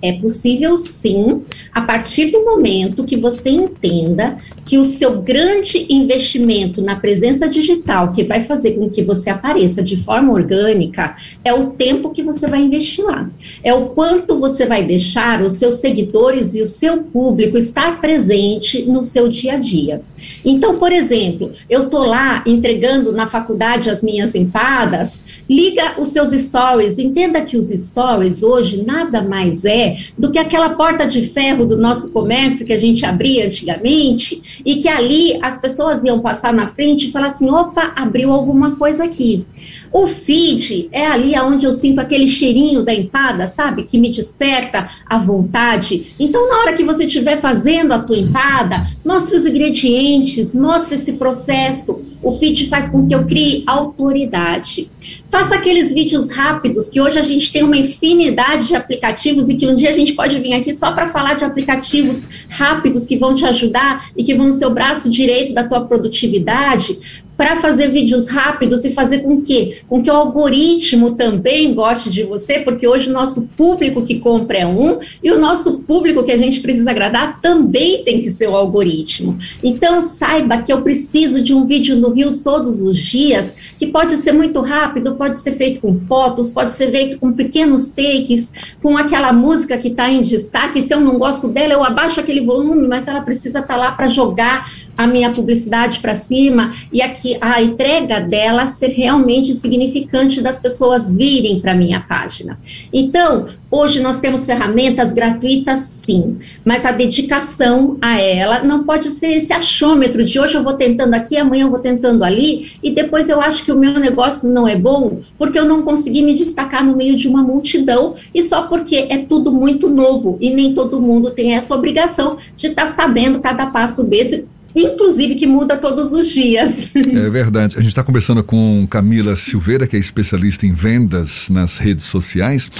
É 0.02 0.14
possível 0.14 0.78
sim, 0.78 1.44
a 1.74 1.82
partir 1.82 2.32
do 2.32 2.44
momento 2.44 3.04
que 3.04 3.18
você 3.18 3.50
entenda 3.50 4.38
que 4.68 4.78
o 4.78 4.84
seu 4.84 5.22
grande 5.22 5.88
investimento 5.90 6.82
na 6.82 6.98
presença 6.98 7.48
digital, 7.48 8.12
que 8.12 8.22
vai 8.22 8.42
fazer 8.42 8.72
com 8.72 8.90
que 8.90 9.02
você 9.02 9.30
apareça 9.30 9.82
de 9.82 9.96
forma 9.96 10.34
orgânica, 10.34 11.16
é 11.44 11.54
o 11.54 11.68
tempo 11.68 12.10
que 12.10 12.22
você 12.22 12.48
vai 12.48 12.62
investir 12.62 13.06
lá. 13.06 13.30
É 13.64 13.74
o 13.74 13.88
quanto 13.88 14.38
você 14.38 14.66
vai 14.66 14.84
deixar 14.84 15.42
os 15.42 15.54
seus 15.54 15.76
seguidores 15.76 16.54
e 16.54 16.62
o 16.62 16.68
seu 16.68 17.02
público 17.02 17.58
estar 17.58 18.02
presente 18.02 18.84
no 18.84 19.02
seu 19.02 19.30
dia 19.30 19.54
a 19.54 19.58
dia. 19.58 20.02
Então, 20.44 20.78
por 20.78 20.92
exemplo, 20.92 21.52
eu 21.70 21.90
tô 21.90 22.04
lá 22.04 22.44
entregando 22.46 23.14
na 23.14 23.26
faculdade 23.26 23.90
as 23.90 24.04
minhas 24.04 24.36
empadas, 24.36 25.22
liga 25.50 25.94
os 25.98 26.10
seus 26.10 26.32
stories, 26.32 27.00
entenda 27.00 27.40
que 27.40 27.56
os 27.56 27.70
stories 27.70 28.44
hoje 28.44 28.84
nada 28.86 29.22
mais 29.22 29.64
é 29.64 29.96
do 30.18 30.30
que 30.30 30.38
aquela 30.38 30.72
porta 30.72 31.06
de 31.06 31.22
ferro 31.22 31.66
do 31.66 31.78
nosso 31.78 32.12
comércio 32.12 32.66
que 32.66 32.74
a 32.74 32.78
gente 32.78 33.06
abria 33.06 33.46
antigamente 33.46 34.57
e 34.66 34.76
que 34.76 34.88
ali 34.88 35.38
as 35.42 35.58
pessoas 35.58 36.04
iam 36.04 36.20
passar 36.20 36.54
na 36.54 36.68
frente 36.68 37.08
e 37.08 37.12
falar 37.12 37.28
assim: 37.28 37.50
opa, 37.50 37.94
abriu 37.96 38.32
alguma 38.32 38.76
coisa 38.76 39.04
aqui. 39.04 39.46
O 39.92 40.08
feed 40.08 40.90
é 40.92 41.06
ali 41.08 41.38
onde 41.40 41.66
eu 41.66 41.72
sinto 41.72 42.00
aquele 42.00 42.28
cheirinho 42.28 42.84
da 42.84 42.94
empada, 42.94 43.48
sabe? 43.48 43.84
Que 43.84 43.98
me 43.98 44.10
desperta 44.10 44.90
a 45.06 45.18
vontade. 45.18 46.14
Então, 46.20 46.50
na 46.50 46.60
hora 46.60 46.74
que 46.74 46.84
você 46.84 47.06
estiver 47.06 47.38
fazendo 47.38 47.94
a 47.94 48.00
tua 48.00 48.18
empada, 48.18 48.86
mostre 49.04 49.36
os 49.36 49.46
ingredientes, 49.46 50.54
mostre 50.54 50.96
esse 50.96 51.14
processo. 51.14 52.02
O 52.22 52.32
feed 52.32 52.68
faz 52.68 52.90
com 52.90 53.08
que 53.08 53.14
eu 53.14 53.26
crie 53.26 53.64
autoridade. 53.68 54.90
Faça 55.30 55.56
aqueles 55.56 55.94
vídeos 55.94 56.32
rápidos, 56.32 56.90
que 56.90 57.00
hoje 57.00 57.20
a 57.20 57.22
gente 57.22 57.52
tem 57.52 57.64
uma 57.64 57.78
infinidade 57.78 58.68
de 58.68 58.76
aplicativos 58.76 59.50
e 59.50 59.56
que 59.56 59.68
um 59.68 59.76
dia 59.76 59.90
a 59.90 59.94
gente 59.94 60.14
pode 60.14 60.40
vir 60.40 60.54
aqui 60.54 60.74
só 60.74 60.92
para 60.92 61.08
falar 61.08 61.36
de 61.36 61.46
aplicativos 61.46 62.26
rápidos 62.50 63.06
que 63.06 63.18
vão 63.18 63.36
te 63.36 63.46
ajudar 63.46 64.10
e 64.16 64.24
que 64.24 64.36
vão 64.36 64.52
ser 64.52 64.66
o 64.66 64.72
braço 64.72 65.10
direito 65.10 65.54
da 65.54 65.68
tua 65.68 65.86
produtividade 65.86 66.98
para 67.38 67.62
fazer 67.62 67.90
vídeos 67.90 68.28
rápidos 68.28 68.84
e 68.84 68.92
fazer 68.92 69.20
com 69.20 69.42
que, 69.42 69.78
com 69.88 70.02
que 70.02 70.10
o 70.10 70.14
algoritmo 70.14 71.12
também 71.12 71.74
goste 71.74 72.10
de 72.10 72.24
você, 72.24 72.60
porque 72.60 72.88
hoje 72.88 73.10
o 73.10 73.14
nosso 73.14 73.48
público 73.56 74.02
que 74.02 74.20
compra 74.20 74.58
é 74.58 74.66
um 74.66 74.98
e 75.24 75.32
o 75.32 75.40
nosso 75.40 75.80
público 75.80 76.24
que 76.24 76.32
a 76.32 76.38
gente 76.38 76.60
precisa 76.60 76.90
agradar 76.90 77.40
também 77.40 78.04
tem 78.04 78.22
que 78.22 78.32
ser 78.32 78.50
o 78.50 78.56
algoritmo. 78.56 79.38
Então 79.64 80.02
saiba 80.02 80.62
que 80.62 80.74
eu 80.74 80.82
preciso 80.82 81.42
de 81.42 81.54
um 81.54 81.66
vídeo 81.66 81.96
no 81.96 82.10
Rios 82.10 82.42
todos 82.42 82.82
os 82.82 82.98
dias, 82.98 83.54
que 83.78 83.86
pode 83.86 84.16
ser 84.16 84.32
muito 84.32 84.60
rápido, 84.62 85.16
pode 85.16 85.38
ser 85.38 85.52
feito 85.54 85.80
com 85.82 85.94
fotos, 85.94 86.50
pode 86.50 86.72
ser 86.72 86.90
feito 86.90 87.20
com 87.20 87.32
pequenos 87.32 87.90
takes, 87.90 88.52
com 88.82 88.98
aquela 88.98 89.32
música 89.32 89.78
que 89.78 89.90
está 89.90 90.10
em 90.10 90.22
destaque. 90.22 90.82
Se 90.82 90.94
eu 90.94 91.00
não 91.00 91.20
gosto 91.20 91.48
dela, 91.48 91.74
eu 91.74 91.84
abaixo 91.84 92.20
aquele 92.20 92.42
volume, 92.42 92.88
mas 92.88 93.08
ela 93.08 93.22
precisa 93.22 93.60
estar 93.60 93.76
tá 93.76 93.80
lá 93.80 93.92
para 93.92 94.08
jogar 94.08 94.72
a 94.98 95.06
minha 95.06 95.32
publicidade 95.32 96.00
para 96.00 96.16
cima 96.16 96.72
e 96.92 97.02
aqui 97.02 97.38
a 97.40 97.62
entrega 97.62 98.20
dela 98.20 98.66
ser 98.66 98.88
realmente 98.88 99.54
significante 99.54 100.42
das 100.42 100.60
pessoas 100.60 101.10
virem 101.10 101.60
para 101.60 101.76
minha 101.76 102.02
página. 102.02 102.58
Então, 102.92 103.48
hoje 103.70 104.00
nós 104.00 104.20
temos 104.20 104.46
ferramentas 104.46 105.14
gratuitas, 105.14 105.80
sim, 105.82 106.38
mas 106.66 106.86
a 106.86 106.92
dedicação 106.92 107.98
a 108.02 108.20
ela 108.20 108.64
não 108.64 108.84
pode 108.84 109.10
ser 109.12 109.28
esse 109.28 109.54
achômetro 109.54 110.24
de 110.24 110.40
hoje 110.40 110.56
eu 110.56 110.64
vou 110.64 110.74
tentando 110.74 111.14
aqui, 111.14 111.38
amanhã 111.38 111.66
eu 111.66 111.70
vou 111.70 111.80
tentando 111.80 112.24
ali 112.24 112.72
e 112.82 112.90
depois 112.90 113.30
eu 113.30 113.40
acho 113.40 113.64
que 113.64 113.72
o 113.72 113.78
meu 113.78 114.00
negócio 114.00 114.50
não 114.50 114.68
é 114.68 114.76
bom 114.76 115.20
porque 115.38 115.60
eu 115.60 115.66
não 115.66 115.84
consegui 115.84 116.24
me 116.24 116.34
destacar 116.34 116.84
no 116.84 116.96
meio 116.96 117.16
de 117.16 117.28
uma 117.28 117.44
multidão 117.44 118.16
e 118.34 118.42
só 118.42 118.64
porque 118.64 119.08
é 119.10 119.18
tudo 119.18 119.52
muito 119.52 119.90
novo 119.90 120.38
e 120.42 120.50
nem 120.50 120.74
todo 120.74 121.02
mundo 121.02 121.32
tem 121.32 121.54
essa 121.54 121.76
obrigação 121.76 122.38
de 122.56 122.68
estar 122.68 122.88
tá 122.88 122.94
sabendo 122.94 123.40
cada 123.40 123.68
passo 123.68 124.04
desse 124.04 124.46
inclusive 124.76 125.36
que 125.36 125.48
muda 125.48 125.78
todos 125.78 126.14
os 126.14 126.28
dias. 126.28 126.92
É 126.96 127.30
verdade. 127.30 127.76
A 127.78 127.80
gente 127.80 127.90
está 127.90 128.04
conversando 128.04 128.44
com 128.44 128.86
Camila 128.90 129.36
Silveira, 129.36 129.88
que 129.88 129.96
é 129.96 130.00
especialista 130.00 130.66
em 130.66 130.74
vendas 130.74 131.50
nas 131.50 131.78
redes 131.78 132.06
sociais. 132.06 132.72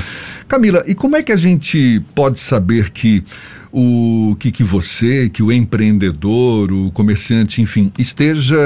Camila, 0.48 0.84
e 0.88 0.94
como 0.94 1.16
é 1.16 1.24
que 1.24 1.32
a 1.32 1.38
gente 1.38 2.02
pode 2.14 2.40
saber 2.40 2.92
que 2.92 3.24
o 3.72 4.36
que, 4.40 4.52
que 4.52 4.64
você, 4.64 5.30
que 5.30 5.44
o 5.44 5.52
empreendedor, 5.52 6.72
o 6.72 6.92
comerciante, 6.92 7.62
enfim, 7.62 7.92
esteja 7.98 8.58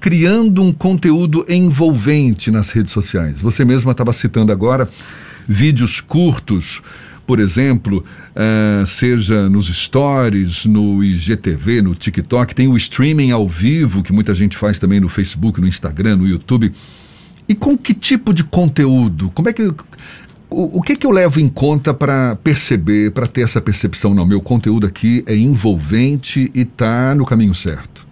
criando 0.00 0.62
um 0.62 0.72
conteúdo 0.72 1.44
envolvente 1.48 2.50
nas 2.50 2.70
redes 2.70 2.92
sociais? 2.92 3.40
Você 3.40 3.64
mesma 3.64 3.92
estava 3.92 4.12
citando 4.12 4.52
agora 4.52 4.88
vídeos 5.46 6.00
curtos 6.00 6.82
por 7.26 7.40
exemplo, 7.40 8.04
uh, 8.30 8.86
seja 8.86 9.48
nos 9.48 9.66
stories, 9.66 10.66
no 10.66 11.02
IGTV, 11.02 11.82
no 11.82 11.94
TikTok, 11.94 12.54
tem 12.54 12.68
o 12.68 12.76
streaming 12.76 13.30
ao 13.30 13.48
vivo, 13.48 14.02
que 14.02 14.12
muita 14.12 14.34
gente 14.34 14.56
faz 14.56 14.78
também 14.78 15.00
no 15.00 15.08
Facebook, 15.08 15.60
no 15.60 15.66
Instagram, 15.66 16.16
no 16.16 16.26
YouTube. 16.26 16.72
E 17.48 17.54
com 17.54 17.76
que 17.76 17.94
tipo 17.94 18.32
de 18.32 18.44
conteúdo? 18.44 19.30
Como 19.34 19.48
é 19.48 19.52
que. 19.52 19.72
O, 20.50 20.80
que, 20.82 20.94
que 20.94 21.04
eu 21.04 21.10
levo 21.10 21.40
em 21.40 21.48
conta 21.48 21.92
para 21.92 22.36
perceber, 22.36 23.10
para 23.10 23.26
ter 23.26 23.40
essa 23.40 23.60
percepção? 23.60 24.14
Não, 24.14 24.24
meu 24.24 24.40
conteúdo 24.40 24.86
aqui 24.86 25.24
é 25.26 25.34
envolvente 25.34 26.48
e 26.54 26.60
está 26.60 27.12
no 27.12 27.26
caminho 27.26 27.52
certo. 27.52 28.06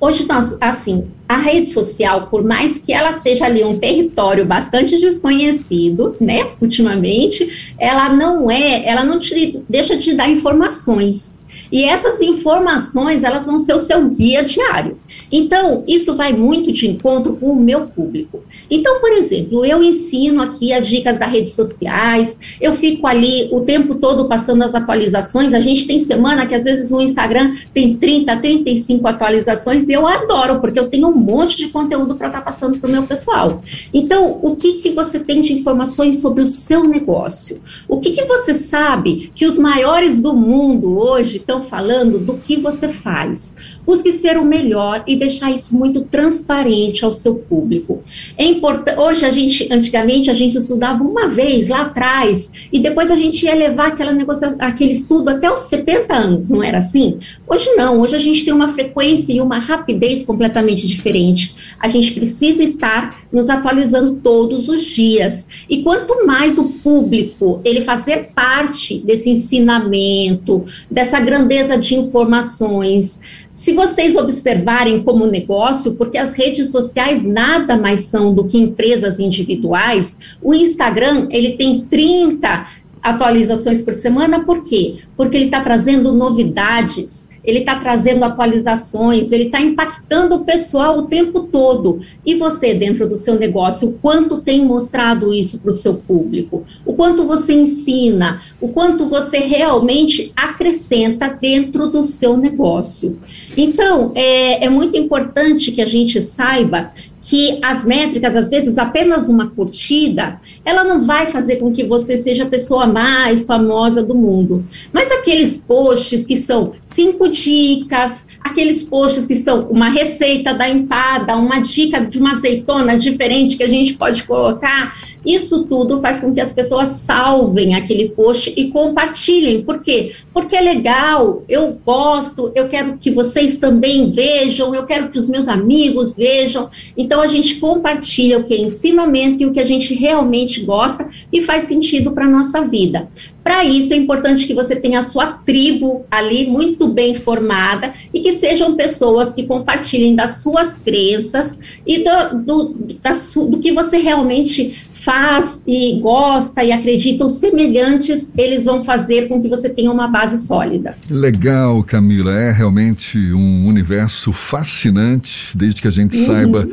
Hoje, 0.00 0.26
nós, 0.28 0.56
assim, 0.60 1.08
a 1.28 1.36
rede 1.36 1.68
social, 1.68 2.28
por 2.28 2.44
mais 2.44 2.78
que 2.78 2.92
ela 2.92 3.20
seja 3.20 3.46
ali 3.46 3.64
um 3.64 3.78
território 3.78 4.46
bastante 4.46 4.98
desconhecido, 4.98 6.16
né, 6.20 6.52
ultimamente, 6.60 7.74
ela 7.78 8.08
não 8.08 8.48
é, 8.50 8.86
ela 8.86 9.04
não 9.04 9.18
te 9.18 9.62
deixa 9.68 9.96
de 9.96 10.14
dar 10.14 10.28
informações. 10.28 11.37
E 11.70 11.84
essas 11.84 12.20
informações, 12.20 13.22
elas 13.22 13.44
vão 13.46 13.58
ser 13.58 13.74
o 13.74 13.78
seu 13.78 14.08
guia 14.08 14.42
diário. 14.42 14.98
Então, 15.30 15.84
isso 15.86 16.14
vai 16.14 16.32
muito 16.32 16.72
de 16.72 16.88
encontro 16.88 17.36
com 17.36 17.50
o 17.50 17.56
meu 17.56 17.86
público. 17.86 18.42
Então, 18.70 19.00
por 19.00 19.10
exemplo, 19.12 19.64
eu 19.64 19.82
ensino 19.82 20.42
aqui 20.42 20.72
as 20.72 20.86
dicas 20.86 21.18
das 21.18 21.30
redes 21.30 21.52
sociais, 21.52 22.38
eu 22.60 22.74
fico 22.76 23.06
ali 23.06 23.48
o 23.52 23.60
tempo 23.62 23.94
todo 23.94 24.28
passando 24.28 24.62
as 24.62 24.74
atualizações. 24.74 25.52
A 25.52 25.60
gente 25.60 25.86
tem 25.86 25.98
semana 25.98 26.46
que 26.46 26.54
às 26.54 26.64
vezes 26.64 26.90
o 26.90 27.00
Instagram 27.00 27.52
tem 27.72 27.94
30, 27.94 28.36
35 28.36 29.06
atualizações 29.06 29.88
e 29.88 29.92
eu 29.92 30.06
adoro, 30.06 30.60
porque 30.60 30.78
eu 30.78 30.88
tenho 30.88 31.08
um 31.08 31.16
monte 31.16 31.56
de 31.56 31.68
conteúdo 31.68 32.14
para 32.14 32.28
estar 32.28 32.38
tá 32.40 32.44
passando 32.44 32.78
para 32.78 32.88
o 32.88 32.92
meu 32.92 33.02
pessoal. 33.02 33.60
Então, 33.92 34.38
o 34.42 34.56
que, 34.56 34.74
que 34.74 34.90
você 34.90 35.18
tem 35.18 35.40
de 35.42 35.52
informações 35.52 36.20
sobre 36.20 36.42
o 36.42 36.46
seu 36.46 36.82
negócio? 36.82 37.60
O 37.88 37.98
que, 37.98 38.10
que 38.10 38.24
você 38.24 38.54
sabe 38.54 39.30
que 39.34 39.46
os 39.46 39.58
maiores 39.58 40.20
do 40.20 40.34
mundo 40.34 40.98
hoje 40.98 41.36
estão 41.38 41.57
estão 41.58 41.62
falando 41.62 42.18
do 42.18 42.36
que 42.36 42.56
você 42.56 42.88
faz. 42.88 43.77
Busque 43.88 44.12
ser 44.12 44.36
o 44.36 44.44
melhor 44.44 45.02
e 45.06 45.16
deixar 45.16 45.50
isso 45.50 45.74
muito 45.74 46.02
transparente 46.02 47.02
ao 47.02 47.12
seu 47.12 47.36
público. 47.36 48.02
É 48.36 48.44
importante. 48.44 49.00
Hoje 49.00 49.24
a 49.24 49.30
gente, 49.30 49.66
antigamente 49.72 50.30
a 50.30 50.34
gente 50.34 50.58
estudava 50.58 51.02
uma 51.02 51.26
vez 51.26 51.68
lá 51.68 51.80
atrás 51.80 52.52
e 52.70 52.80
depois 52.80 53.10
a 53.10 53.16
gente 53.16 53.46
ia 53.46 53.54
levar 53.54 53.88
aquela 53.88 54.12
aquele 54.58 54.92
estudo 54.92 55.30
até 55.30 55.50
os 55.50 55.60
70 55.60 56.14
anos, 56.14 56.50
não 56.50 56.62
era 56.62 56.76
assim? 56.76 57.16
Hoje 57.48 57.70
não. 57.76 58.00
Hoje 58.00 58.14
a 58.14 58.18
gente 58.18 58.44
tem 58.44 58.52
uma 58.52 58.68
frequência 58.68 59.32
e 59.32 59.40
uma 59.40 59.58
rapidez 59.58 60.22
completamente 60.22 60.86
diferente. 60.86 61.74
A 61.80 61.88
gente 61.88 62.12
precisa 62.12 62.62
estar 62.62 63.24
nos 63.32 63.48
atualizando 63.48 64.16
todos 64.16 64.68
os 64.68 64.82
dias. 64.82 65.48
E 65.66 65.82
quanto 65.82 66.26
mais 66.26 66.58
o 66.58 66.64
público 66.64 67.62
ele 67.64 67.80
fazer 67.80 68.32
parte 68.34 68.98
desse 68.98 69.30
ensinamento, 69.30 70.66
dessa 70.90 71.18
grande 71.18 71.38
grandeza 71.38 71.78
de 71.78 71.94
informações. 71.94 73.20
Se 73.58 73.72
vocês 73.72 74.14
observarem 74.14 75.02
como 75.02 75.26
negócio, 75.26 75.94
porque 75.94 76.16
as 76.16 76.36
redes 76.36 76.70
sociais 76.70 77.24
nada 77.24 77.76
mais 77.76 78.02
são 78.02 78.32
do 78.32 78.44
que 78.44 78.56
empresas 78.56 79.18
individuais, 79.18 80.16
o 80.40 80.54
Instagram, 80.54 81.26
ele 81.28 81.56
tem 81.56 81.80
30 81.80 82.66
atualizações 83.02 83.82
por 83.82 83.94
semana, 83.94 84.44
por 84.44 84.62
quê? 84.62 84.98
Porque 85.16 85.36
ele 85.36 85.46
está 85.46 85.60
trazendo 85.60 86.12
novidades 86.12 87.27
ele 87.48 87.60
está 87.60 87.76
trazendo 87.76 88.24
atualizações, 88.24 89.32
ele 89.32 89.44
está 89.44 89.58
impactando 89.58 90.36
o 90.36 90.44
pessoal 90.44 90.98
o 90.98 91.06
tempo 91.06 91.44
todo. 91.44 92.00
E 92.24 92.34
você, 92.34 92.74
dentro 92.74 93.08
do 93.08 93.16
seu 93.16 93.38
negócio, 93.38 93.88
o 93.88 93.92
quanto 93.94 94.42
tem 94.42 94.62
mostrado 94.64 95.32
isso 95.32 95.58
para 95.58 95.70
o 95.70 95.72
seu 95.72 95.94
público? 95.94 96.66
O 96.84 96.92
quanto 96.92 97.24
você 97.24 97.54
ensina? 97.54 98.42
O 98.60 98.68
quanto 98.68 99.06
você 99.06 99.38
realmente 99.38 100.30
acrescenta 100.36 101.28
dentro 101.28 101.86
do 101.86 102.02
seu 102.02 102.36
negócio? 102.36 103.18
Então, 103.56 104.12
é, 104.14 104.66
é 104.66 104.68
muito 104.68 104.98
importante 104.98 105.72
que 105.72 105.80
a 105.80 105.86
gente 105.86 106.20
saiba 106.20 106.90
que 107.28 107.58
as 107.60 107.84
métricas, 107.84 108.34
às 108.34 108.48
vezes, 108.48 108.78
apenas 108.78 109.28
uma 109.28 109.50
curtida, 109.50 110.40
ela 110.64 110.82
não 110.82 111.02
vai 111.02 111.26
fazer 111.26 111.56
com 111.56 111.70
que 111.70 111.84
você 111.84 112.16
seja 112.16 112.44
a 112.44 112.48
pessoa 112.48 112.86
mais 112.86 113.44
famosa 113.44 114.02
do 114.02 114.14
mundo. 114.14 114.64
Mas 114.90 115.12
aqueles 115.12 115.54
posts 115.54 116.24
que 116.24 116.38
são 116.38 116.72
cinco 116.86 117.28
dicas, 117.28 118.26
aqueles 118.40 118.82
posts 118.82 119.26
que 119.26 119.36
são 119.36 119.68
uma 119.70 119.90
receita 119.90 120.54
da 120.54 120.70
empada, 120.70 121.36
uma 121.36 121.60
dica 121.60 122.00
de 122.00 122.18
uma 122.18 122.32
azeitona 122.32 122.96
diferente 122.96 123.58
que 123.58 123.62
a 123.62 123.68
gente 123.68 123.92
pode 123.92 124.22
colocar, 124.22 124.96
isso 125.24 125.64
tudo 125.64 126.00
faz 126.00 126.20
com 126.20 126.32
que 126.32 126.40
as 126.40 126.52
pessoas 126.52 126.88
salvem 126.88 127.74
aquele 127.74 128.08
post 128.10 128.52
e 128.56 128.68
compartilhem. 128.70 129.62
Por 129.62 129.78
quê? 129.78 130.12
Porque 130.32 130.56
é 130.56 130.60
legal, 130.60 131.42
eu 131.48 131.78
gosto, 131.84 132.52
eu 132.54 132.68
quero 132.68 132.96
que 132.98 133.10
vocês 133.10 133.56
também 133.56 134.10
vejam, 134.10 134.74
eu 134.74 134.84
quero 134.86 135.08
que 135.08 135.18
os 135.18 135.28
meus 135.28 135.48
amigos 135.48 136.16
vejam. 136.16 136.68
Então 136.96 137.20
a 137.20 137.26
gente 137.26 137.56
compartilha 137.56 138.38
o 138.38 138.44
que 138.44 138.54
é 138.54 138.60
ensinamento 138.60 139.42
e 139.42 139.46
o 139.46 139.52
que 139.52 139.60
a 139.60 139.64
gente 139.64 139.94
realmente 139.94 140.60
gosta 140.62 141.08
e 141.32 141.42
faz 141.42 141.64
sentido 141.64 142.12
para 142.12 142.24
a 142.24 142.30
nossa 142.30 142.62
vida. 142.62 143.08
Para 143.48 143.64
isso 143.64 143.94
é 143.94 143.96
importante 143.96 144.46
que 144.46 144.52
você 144.52 144.76
tenha 144.76 144.98
a 144.98 145.02
sua 145.02 145.26
tribo 145.26 146.04
ali 146.10 146.46
muito 146.46 146.86
bem 146.86 147.14
formada 147.14 147.94
e 148.12 148.20
que 148.20 148.34
sejam 148.34 148.74
pessoas 148.74 149.32
que 149.32 149.46
compartilhem 149.46 150.14
das 150.14 150.42
suas 150.42 150.74
crenças 150.74 151.58
e 151.86 152.04
do, 152.04 152.44
do, 152.44 152.74
da, 153.00 153.12
do 153.12 153.58
que 153.58 153.72
você 153.72 153.96
realmente 153.96 154.87
faz 155.00 155.62
e 155.66 156.00
gosta 156.00 156.64
e 156.64 156.72
acredita, 156.72 157.24
os 157.24 157.34
semelhantes, 157.34 158.30
eles 158.36 158.64
vão 158.64 158.82
fazer 158.82 159.28
com 159.28 159.40
que 159.40 159.48
você 159.48 159.68
tenha 159.68 159.90
uma 159.90 160.08
base 160.08 160.38
sólida. 160.46 160.96
Legal, 161.08 161.82
Camila. 161.84 162.32
É 162.32 162.50
realmente 162.50 163.18
um 163.32 163.66
universo 163.66 164.32
fascinante, 164.32 165.56
desde 165.56 165.80
que 165.80 165.88
a 165.88 165.90
gente 165.90 166.16
uhum. 166.16 166.26
saiba 166.26 166.68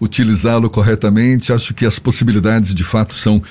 utilizá-lo 0.00 0.70
corretamente. 0.70 1.52
Acho 1.52 1.74
que 1.74 1.84
as 1.84 1.98
possibilidades 1.98 2.74
de 2.74 2.84
fato 2.84 3.14
são 3.14 3.42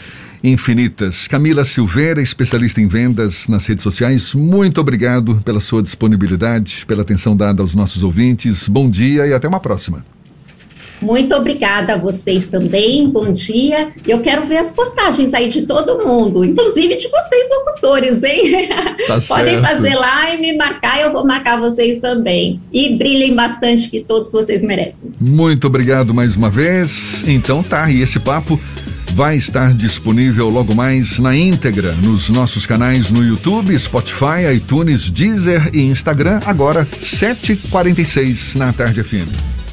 infinitas. 0.43 1.27
Camila 1.27 1.65
Silveira, 1.65 2.21
especialista 2.21 2.81
em 2.81 2.87
vendas 2.87 3.47
nas 3.47 3.65
redes 3.65 3.83
sociais, 3.83 4.33
muito 4.33 4.79
obrigado 4.79 5.41
pela 5.43 5.59
sua 5.59 5.81
disponibilidade, 5.81 6.85
pela 6.87 7.01
atenção 7.01 7.35
dada 7.35 7.61
aos 7.61 7.73
nossos 7.73 8.03
ouvintes. 8.03 8.67
Bom 8.67 8.89
dia 8.89 9.27
e 9.27 9.33
até 9.33 9.47
uma 9.47 9.59
próxima. 9.59 10.14
Muito 11.01 11.35
obrigada 11.35 11.93
a 11.93 11.97
vocês 11.97 12.47
também, 12.47 13.07
bom 13.07 13.31
dia. 13.31 13.89
Eu 14.07 14.21
quero 14.21 14.45
ver 14.45 14.57
as 14.57 14.71
postagens 14.71 15.33
aí 15.33 15.49
de 15.49 15.63
todo 15.63 16.05
mundo, 16.05 16.43
inclusive 16.43 16.95
de 16.95 17.07
vocês 17.07 17.47
locutores, 17.49 18.23
hein? 18.23 18.69
Tá 19.07 19.19
Podem 19.27 19.61
fazer 19.61 19.95
lá 19.95 20.33
e 20.33 20.39
me 20.39 20.55
marcar, 20.55 21.01
eu 21.01 21.11
vou 21.11 21.25
marcar 21.25 21.59
vocês 21.59 21.97
também. 21.97 22.59
E 22.71 22.95
brilhem 22.97 23.35
bastante, 23.35 23.89
que 23.89 24.01
todos 24.01 24.31
vocês 24.31 24.61
merecem. 24.61 25.11
Muito 25.19 25.67
obrigado 25.67 26.13
mais 26.13 26.35
uma 26.35 26.49
vez. 26.49 27.23
Então 27.27 27.61
tá, 27.61 27.89
e 27.91 28.01
esse 28.01 28.19
papo 28.19 28.59
vai 29.15 29.37
estar 29.37 29.73
disponível 29.73 30.49
logo 30.49 30.75
mais 30.75 31.19
na 31.19 31.35
íntegra 31.35 31.93
nos 32.03 32.29
nossos 32.29 32.65
canais 32.65 33.09
no 33.09 33.23
YouTube, 33.23 33.77
Spotify, 33.79 34.53
iTunes, 34.53 35.09
Deezer 35.09 35.69
e 35.73 35.79
Instagram, 35.79 36.41
agora 36.45 36.85
7h46 36.85 38.55
na 38.55 38.73
Tarde 38.73 39.01
FM. 39.03 39.64